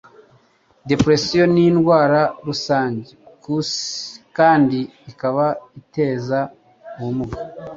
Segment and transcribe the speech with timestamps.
[0.89, 3.07] depression ni indwara rusange
[3.41, 3.79] ku isi
[4.37, 4.79] kandi
[5.11, 5.45] ikaba
[5.79, 6.39] iteza
[6.99, 7.37] ubumuga